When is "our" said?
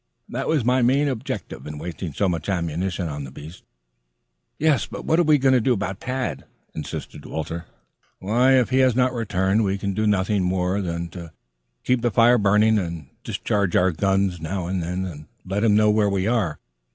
13.75-13.91